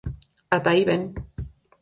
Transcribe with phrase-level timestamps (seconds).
[0.55, 1.03] Ata aí ben.